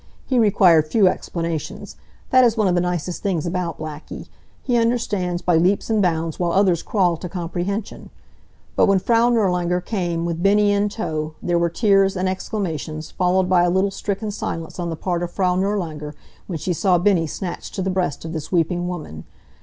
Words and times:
He 0.25 0.39
required 0.39 0.87
few 0.87 1.07
explanations. 1.07 1.95
That 2.31 2.43
is 2.43 2.57
one 2.57 2.67
of 2.67 2.73
the 2.73 2.81
nicest 2.81 3.21
things 3.21 3.45
about 3.45 3.77
Blackie. 3.77 4.29
He 4.63 4.75
understands 4.75 5.43
by 5.43 5.57
leaps 5.57 5.91
and 5.91 6.01
bounds, 6.01 6.39
while 6.39 6.51
others 6.53 6.81
crawl 6.81 7.17
to 7.17 7.29
comprehension. 7.29 8.09
But 8.75 8.87
when 8.87 8.97
Frau 8.97 9.29
Nirlanger 9.29 9.79
came, 9.79 10.25
with 10.25 10.41
Bennie 10.41 10.71
in 10.71 10.89
tow, 10.89 11.35
there 11.43 11.59
were 11.59 11.69
tears, 11.69 12.15
and 12.17 12.27
exclamations, 12.27 13.11
followed 13.11 13.47
by 13.47 13.61
a 13.61 13.69
little 13.69 13.91
stricken 13.91 14.31
silence 14.31 14.79
on 14.79 14.89
the 14.89 14.95
part 14.95 15.21
of 15.21 15.29
Frau 15.29 15.55
Nirlanger 15.55 16.15
when 16.47 16.57
she 16.57 16.73
saw 16.73 16.97
Bennie 16.97 17.27
snatched 17.27 17.75
to 17.75 17.83
the 17.83 17.91
breast 17.91 18.25
of 18.25 18.33
this 18.33 18.51
weeping 18.51 18.87
woman. 18.87 19.25